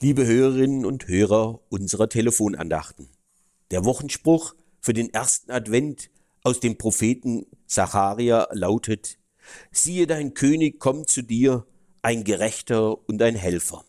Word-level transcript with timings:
Liebe 0.00 0.24
Hörerinnen 0.24 0.86
und 0.86 1.08
Hörer 1.08 1.58
unserer 1.70 2.08
Telefonandachten. 2.08 3.08
Der 3.72 3.84
Wochenspruch 3.84 4.54
für 4.80 4.92
den 4.92 5.12
ersten 5.12 5.50
Advent 5.50 6.08
aus 6.44 6.60
dem 6.60 6.78
Propheten 6.78 7.46
Zacharia 7.66 8.46
lautet, 8.52 9.18
siehe 9.72 10.06
dein 10.06 10.34
König 10.34 10.78
kommt 10.78 11.08
zu 11.08 11.22
dir, 11.22 11.66
ein 12.00 12.22
Gerechter 12.22 13.08
und 13.08 13.20
ein 13.20 13.34
Helfer. 13.34 13.84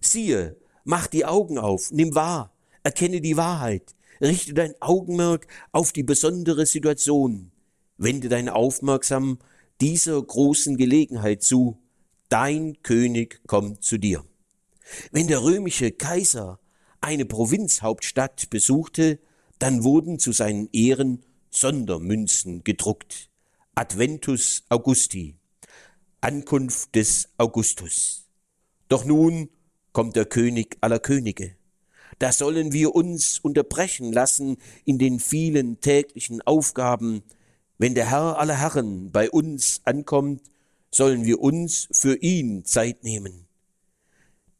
Siehe, 0.00 0.56
mach 0.84 1.06
die 1.06 1.26
Augen 1.26 1.58
auf, 1.58 1.90
nimm 1.90 2.14
wahr, 2.14 2.54
erkenne 2.82 3.20
die 3.20 3.36
Wahrheit, 3.36 3.94
richte 4.22 4.54
dein 4.54 4.72
Augenmerk 4.80 5.48
auf 5.70 5.92
die 5.92 6.02
besondere 6.02 6.64
Situation, 6.64 7.52
wende 7.98 8.30
dein 8.30 8.48
Aufmerksam 8.48 9.38
dieser 9.82 10.22
großen 10.22 10.78
Gelegenheit 10.78 11.42
zu, 11.42 11.76
dein 12.30 12.82
König 12.82 13.42
kommt 13.46 13.84
zu 13.84 13.98
dir. 13.98 14.24
Wenn 15.10 15.28
der 15.28 15.42
römische 15.42 15.90
Kaiser 15.90 16.60
eine 17.00 17.24
Provinzhauptstadt 17.24 18.50
besuchte, 18.50 19.18
dann 19.58 19.84
wurden 19.84 20.18
zu 20.18 20.32
seinen 20.32 20.68
Ehren 20.72 21.24
Sondermünzen 21.50 22.64
gedruckt. 22.64 23.30
Adventus 23.74 24.64
Augusti, 24.68 25.36
Ankunft 26.20 26.94
des 26.94 27.28
Augustus. 27.38 28.28
Doch 28.88 29.04
nun 29.04 29.48
kommt 29.92 30.16
der 30.16 30.26
König 30.26 30.76
aller 30.80 30.98
Könige. 30.98 31.56
Da 32.18 32.32
sollen 32.32 32.72
wir 32.72 32.94
uns 32.94 33.38
unterbrechen 33.38 34.12
lassen 34.12 34.58
in 34.84 34.98
den 34.98 35.18
vielen 35.18 35.80
täglichen 35.80 36.42
Aufgaben. 36.42 37.22
Wenn 37.78 37.94
der 37.94 38.10
Herr 38.10 38.38
aller 38.38 38.58
Herren 38.58 39.10
bei 39.10 39.30
uns 39.30 39.80
ankommt, 39.84 40.42
sollen 40.92 41.24
wir 41.24 41.40
uns 41.40 41.88
für 41.92 42.16
ihn 42.16 42.64
Zeit 42.64 43.04
nehmen. 43.04 43.46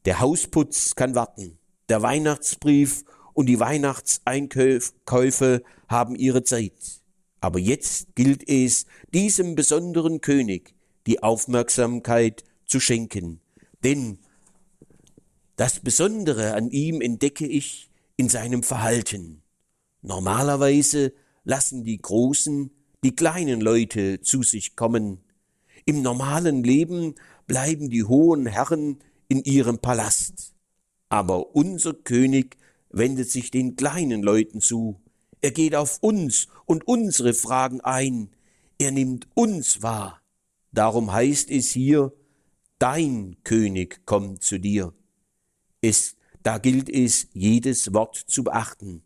Der 0.06 0.20
Hausputz 0.20 0.94
kann 0.94 1.14
warten. 1.14 1.58
Der 1.88 2.02
Weihnachtsbrief 2.02 3.04
und 3.34 3.46
die 3.46 3.60
Weihnachtseinkäufe 3.60 5.62
haben 5.88 6.14
ihre 6.14 6.42
Zeit. 6.42 7.02
Aber 7.40 7.58
jetzt 7.58 8.14
gilt 8.14 8.48
es, 8.48 8.86
diesem 9.12 9.54
besonderen 9.54 10.20
König 10.20 10.74
die 11.06 11.22
Aufmerksamkeit 11.22 12.44
zu 12.66 12.80
schenken. 12.80 13.40
Denn 13.82 14.18
das 15.56 15.80
Besondere 15.80 16.54
an 16.54 16.70
ihm 16.70 17.00
entdecke 17.00 17.46
ich 17.46 17.90
in 18.16 18.28
seinem 18.28 18.62
Verhalten. 18.62 19.42
Normalerweise 20.02 21.12
lassen 21.44 21.84
die 21.84 22.00
Großen 22.00 22.70
die 23.02 23.14
kleinen 23.14 23.60
Leute 23.60 24.20
zu 24.20 24.42
sich 24.42 24.76
kommen. 24.76 25.20
Im 25.84 26.02
normalen 26.02 26.62
Leben 26.62 27.14
bleiben 27.46 27.90
die 27.90 28.04
hohen 28.04 28.46
Herren 28.46 28.98
in 29.30 29.42
ihrem 29.44 29.78
Palast. 29.78 30.54
Aber 31.08 31.54
unser 31.54 31.94
König 31.94 32.58
wendet 32.90 33.30
sich 33.30 33.50
den 33.50 33.76
kleinen 33.76 34.22
Leuten 34.22 34.60
zu. 34.60 35.00
Er 35.40 35.52
geht 35.52 35.74
auf 35.74 35.98
uns 36.02 36.48
und 36.66 36.86
unsere 36.86 37.32
Fragen 37.32 37.80
ein. 37.80 38.30
Er 38.78 38.90
nimmt 38.90 39.28
uns 39.34 39.82
wahr. 39.82 40.20
Darum 40.72 41.12
heißt 41.12 41.50
es 41.50 41.70
hier, 41.70 42.12
dein 42.78 43.36
König 43.44 44.04
kommt 44.04 44.42
zu 44.42 44.58
dir. 44.58 44.92
Es, 45.80 46.16
da 46.42 46.58
gilt 46.58 46.90
es, 46.90 47.28
jedes 47.32 47.94
Wort 47.94 48.16
zu 48.16 48.44
beachten. 48.44 49.02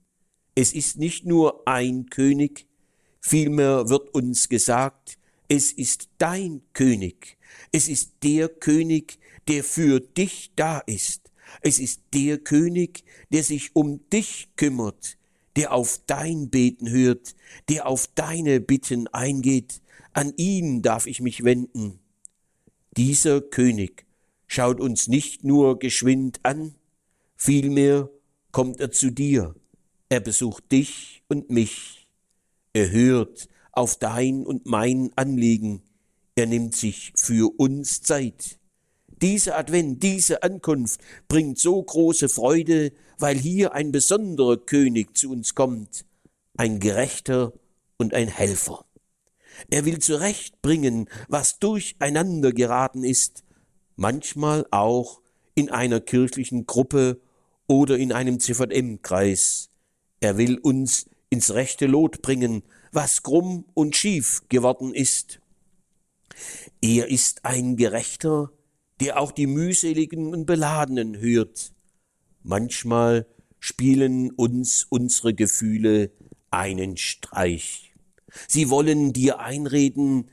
Es 0.55 0.73
ist 0.73 0.97
nicht 0.97 1.27
nur 1.27 1.67
ein 1.69 2.07
König, 2.07 2.67
vielmehr 3.21 3.89
wird 3.91 4.15
uns 4.15 4.49
gesagt, 4.49 5.19
es 5.49 5.73
ist 5.73 6.09
dein 6.19 6.63
König, 6.73 7.37
es 7.73 7.89
ist 7.89 8.13
der 8.23 8.49
König, 8.49 9.19
der 9.49 9.65
für 9.65 10.01
dich 10.01 10.53
da 10.57 10.79
ist. 10.81 11.31
Es 11.61 11.79
ist 11.79 12.03
der 12.15 12.39
König, 12.39 13.05
der 13.31 13.45
sich 13.45 13.77
um 13.77 14.09
dich 14.11 14.49
kümmert, 14.57 15.19
der 15.57 15.73
auf 15.73 16.01
dein 16.07 16.51
Beten 16.51 16.91
hört, 16.91 17.35
der 17.69 17.87
auf 17.87 18.09
deine 18.15 18.61
Bitten 18.61 19.09
eingeht. 19.09 19.83
An 20.13 20.33
ihn 20.37 20.83
darf 20.83 21.07
ich 21.07 21.21
mich 21.21 21.45
wenden. 21.45 22.01
Dieser 22.97 23.41
König 23.41 24.07
schaut 24.47 24.81
uns 24.81 25.09
nicht 25.09 25.45
nur 25.45 25.79
geschwind 25.79 26.41
an, 26.43 26.75
vielmehr 27.37 28.09
kommt 28.53 28.81
er 28.81 28.91
zu 28.91 29.11
dir. 29.11 29.55
Er 30.09 30.21
besucht 30.21 30.71
dich 30.71 31.23
und 31.29 31.51
mich. 31.51 32.07
Er 32.73 32.91
hört 32.91 33.49
auf 33.77 33.97
dein 33.97 34.45
und 34.45 34.67
mein 34.67 35.11
Anliegen. 35.17 35.83
Er 36.37 36.47
nimmt 36.47 36.75
sich 36.75 37.13
für 37.17 37.53
uns 37.59 38.03
Zeit. 38.03 38.59
Dieser 39.23 39.57
Advent, 39.57 40.03
diese 40.03 40.43
Ankunft 40.43 41.01
bringt 41.29 41.59
so 41.59 41.83
große 41.83 42.29
Freude, 42.29 42.93
weil 43.19 43.39
hier 43.39 43.73
ein 43.73 43.93
besonderer 43.93 44.57
König 44.57 45.17
zu 45.17 45.31
uns 45.31 45.55
kommt, 45.55 46.05
ein 46.57 46.81
Gerechter 46.81 47.53
und 47.97 48.15
ein 48.15 48.29
Helfer. 48.29 48.85
Er 49.71 49.85
will 49.85 50.01
zurechtbringen, 50.01 51.09
was 51.29 51.59
durcheinander 51.59 52.53
geraten 52.53 53.05
ist, 53.05 53.45
manchmal 53.97 54.67
auch 54.71 55.21
in 55.55 55.71
einer 55.71 56.01
kirchlichen 56.01 56.67
Gruppe 56.67 57.21
oder 57.67 57.97
in 57.97 58.13
einem 58.13 58.41
CVM-Kreis. 58.41 59.71
Er 60.21 60.37
will 60.37 60.59
uns 60.59 61.07
ins 61.35 61.53
rechte 61.53 61.87
Lot 61.87 62.23
bringen, 62.23 62.63
was 62.93 63.25
krumm 63.25 63.65
und 63.75 63.97
schief 63.97 64.43
geworden 64.49 64.95
ist. 64.95 65.41
Er 66.81 67.09
ist 67.09 67.45
ein 67.45 67.77
Gerechter, 67.77 68.53
der 69.01 69.19
auch 69.19 69.33
die 69.33 69.49
mühseligen 69.49 70.33
und 70.33 70.47
Beladenen 70.47 71.19
hört. 71.19 71.73
Manchmal 72.45 73.27
spielen 73.59 74.31
uns 74.31 74.87
unsere 74.89 75.35
Gefühle 75.35 76.13
einen 76.51 76.97
Streich. 76.97 77.93
Sie 78.47 78.71
wollen 78.71 79.13
dir 79.13 79.41
einreden, 79.41 80.31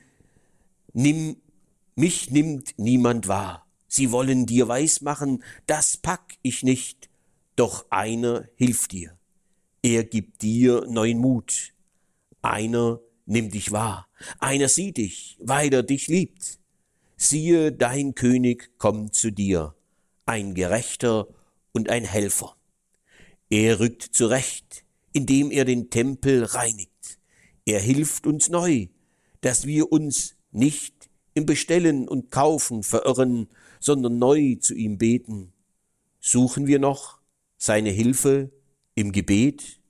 nimm, 0.92 1.36
mich 1.96 2.30
nimmt 2.30 2.78
niemand 2.78 3.26
wahr. 3.26 3.66
Sie 3.88 4.12
wollen 4.12 4.46
dir 4.46 4.68
weismachen, 4.68 5.42
das 5.66 5.96
pack 5.96 6.36
ich 6.42 6.62
nicht, 6.62 7.10
doch 7.56 7.86
einer 7.90 8.48
hilft 8.54 8.92
dir. 8.92 9.18
Er 9.82 10.04
gibt 10.04 10.42
dir 10.42 10.86
neuen 10.88 11.18
Mut. 11.18 11.74
Einer 12.40 13.00
nimmt 13.26 13.54
dich 13.54 13.72
wahr. 13.72 14.08
Einer 14.38 14.68
sieht 14.68 14.96
dich, 14.96 15.36
weil 15.40 15.72
er 15.74 15.82
dich 15.82 16.06
liebt 16.06 16.62
siehe, 17.22 17.72
dein 17.72 18.14
König 18.14 18.78
kommt 18.78 19.14
zu 19.14 19.30
dir, 19.30 19.74
ein 20.26 20.54
Gerechter 20.54 21.28
und 21.72 21.88
ein 21.88 22.04
Helfer. 22.04 22.56
Er 23.48 23.80
rückt 23.80 24.02
zurecht, 24.02 24.84
indem 25.12 25.50
er 25.50 25.64
den 25.64 25.90
Tempel 25.90 26.44
reinigt. 26.44 27.18
Er 27.64 27.80
hilft 27.80 28.26
uns 28.26 28.48
neu, 28.48 28.88
dass 29.40 29.66
wir 29.66 29.92
uns 29.92 30.34
nicht 30.50 31.10
im 31.34 31.46
Bestellen 31.46 32.08
und 32.08 32.30
Kaufen 32.30 32.82
verirren, 32.82 33.48
sondern 33.80 34.18
neu 34.18 34.56
zu 34.56 34.74
ihm 34.74 34.98
beten. 34.98 35.52
Suchen 36.20 36.66
wir 36.66 36.78
noch 36.78 37.20
seine 37.56 37.90
Hilfe 37.90 38.50
im 38.94 39.12
Gebet? 39.12 39.80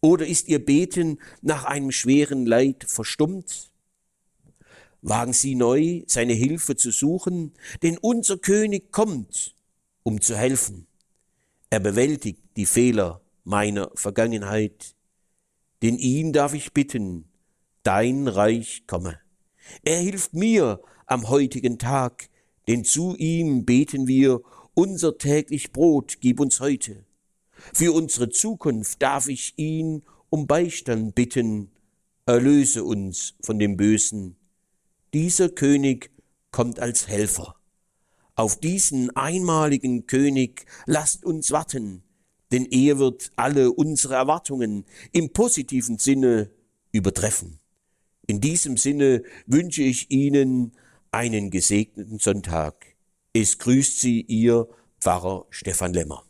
Oder 0.00 0.26
ist 0.26 0.48
ihr 0.48 0.64
Beten 0.64 1.18
nach 1.40 1.64
einem 1.64 1.90
schweren 1.90 2.46
Leid 2.46 2.84
verstummt? 2.86 3.70
wagen 5.04 5.34
Sie 5.34 5.54
neu, 5.54 6.02
seine 6.06 6.32
Hilfe 6.32 6.76
zu 6.76 6.90
suchen, 6.90 7.52
denn 7.82 7.98
unser 7.98 8.38
König 8.38 8.90
kommt, 8.90 9.54
um 10.02 10.20
zu 10.20 10.34
helfen. 10.34 10.86
Er 11.68 11.80
bewältigt 11.80 12.40
die 12.56 12.66
Fehler 12.66 13.20
meiner 13.44 13.90
Vergangenheit, 13.94 14.96
denn 15.82 15.98
ihn 15.98 16.32
darf 16.32 16.54
ich 16.54 16.72
bitten, 16.72 17.28
dein 17.82 18.28
Reich 18.28 18.84
komme. 18.86 19.20
Er 19.82 19.98
hilft 19.98 20.32
mir 20.32 20.80
am 21.06 21.28
heutigen 21.28 21.78
Tag, 21.78 22.30
denn 22.66 22.82
zu 22.84 23.14
ihm 23.16 23.66
beten 23.66 24.06
wir, 24.06 24.40
unser 24.72 25.18
täglich 25.18 25.72
Brot 25.72 26.16
gib 26.20 26.40
uns 26.40 26.60
heute. 26.60 27.04
Für 27.72 27.92
unsere 27.92 28.28
Zukunft 28.28 29.00
darf 29.00 29.28
ich 29.28 29.54
ihn 29.56 30.02
um 30.30 30.46
Beistand 30.46 31.14
bitten, 31.14 31.70
erlöse 32.26 32.84
uns 32.84 33.34
von 33.42 33.58
dem 33.58 33.76
Bösen, 33.76 34.36
dieser 35.14 35.48
König 35.48 36.10
kommt 36.50 36.80
als 36.80 37.06
Helfer. 37.06 37.54
Auf 38.34 38.58
diesen 38.58 39.14
einmaligen 39.14 40.06
König 40.08 40.66
lasst 40.86 41.24
uns 41.24 41.52
warten, 41.52 42.02
denn 42.50 42.66
er 42.66 42.98
wird 42.98 43.30
alle 43.36 43.70
unsere 43.70 44.14
Erwartungen 44.14 44.84
im 45.12 45.32
positiven 45.32 45.98
Sinne 45.98 46.50
übertreffen. 46.90 47.60
In 48.26 48.40
diesem 48.40 48.76
Sinne 48.76 49.22
wünsche 49.46 49.82
ich 49.82 50.10
Ihnen 50.10 50.72
einen 51.12 51.50
gesegneten 51.50 52.18
Sonntag. 52.18 52.96
Es 53.32 53.58
grüßt 53.58 54.00
Sie 54.00 54.22
Ihr 54.22 54.66
Pfarrer 55.00 55.46
Stefan 55.50 55.92
Lemmer. 55.92 56.24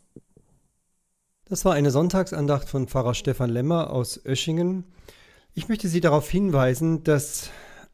Das 1.47 1.63
war 1.63 1.73
eine 1.73 1.91
Sonntagsandacht 1.91 2.67
von 2.67 2.87
Pfarrer 2.87 3.13
Stefan 3.13 3.51
Lemmer 3.51 3.91
aus 3.91 4.19
Öschingen. 4.25 4.83
Ich 5.53 5.69
möchte 5.69 5.87
Sie 5.87 6.01
darauf 6.01 6.27
hinweisen, 6.27 7.03
dass 7.03 7.51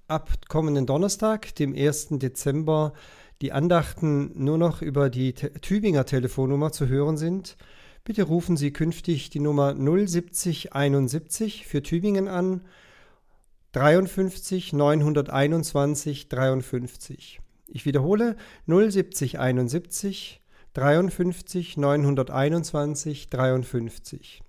ab 0.07 0.29
kommenden 0.47 0.85
Donnerstag, 0.85 1.53
dem 1.55 1.75
1. 1.75 2.11
Dezember, 2.11 2.93
die 3.41 3.51
Andachten 3.51 4.31
nur 4.41 4.57
noch 4.57 4.81
über 4.81 5.09
die 5.09 5.33
Tübinger 5.33 6.05
Telefonnummer 6.05 6.71
zu 6.71 6.87
hören 6.87 7.17
sind, 7.17 7.57
bitte 8.05 8.23
rufen 8.23 8.55
Sie 8.55 8.71
künftig 8.71 9.31
die 9.31 9.41
Nummer 9.41 9.75
07071 9.75 11.67
für 11.67 11.83
Tübingen 11.83 12.29
an 12.29 12.61
53 13.73 14.71
921 14.71 16.29
53. 16.29 17.41
Ich 17.67 17.85
wiederhole 17.85 18.37
07071 18.65 20.41
53 20.73 21.77
921 21.77 23.29
53. 23.29 24.41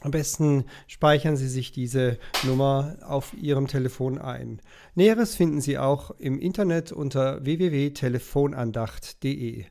Am 0.00 0.12
besten 0.12 0.64
speichern 0.86 1.36
Sie 1.36 1.48
sich 1.48 1.72
diese 1.72 2.20
Nummer 2.44 2.98
auf 3.02 3.34
Ihrem 3.34 3.66
Telefon 3.66 4.18
ein. 4.18 4.62
Näheres 4.94 5.34
finden 5.34 5.60
Sie 5.60 5.76
auch 5.76 6.12
im 6.12 6.38
Internet 6.38 6.92
unter 6.92 7.44
www.telefonandacht.de. 7.44 9.64